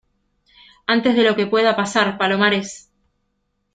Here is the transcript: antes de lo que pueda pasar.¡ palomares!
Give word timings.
antes 0.87 1.15
de 1.15 1.21
lo 1.23 1.35
que 1.35 1.45
pueda 1.53 1.75
pasar.¡ 1.75 2.17
palomares! 2.17 2.89